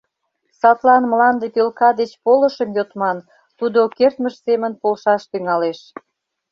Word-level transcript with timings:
Садлан 0.59 1.03
мланде 1.11 1.47
пӧлка 1.55 1.89
деч 1.99 2.11
полышым 2.23 2.69
йодман, 2.77 3.17
тудо 3.59 3.79
кертмыж 3.97 4.35
семын 4.45 4.73
полшаш 4.81 5.21
тӱҥалеш. 5.31 5.79